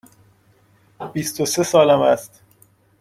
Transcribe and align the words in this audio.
بیست 1.13 1.41
و 1.41 1.45
سه 1.45 1.63
سالم 1.63 2.01
است. 2.01 2.43